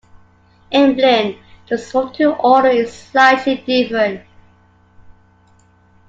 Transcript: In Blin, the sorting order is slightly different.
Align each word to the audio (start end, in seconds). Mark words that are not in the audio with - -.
In 0.71 0.95
Blin, 0.95 1.37
the 1.69 1.77
sorting 1.77 2.25
order 2.25 2.69
is 2.69 2.91
slightly 2.91 3.57
different. 3.57 4.23